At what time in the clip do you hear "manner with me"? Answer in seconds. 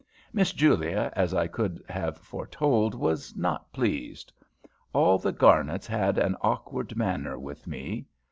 6.97-8.07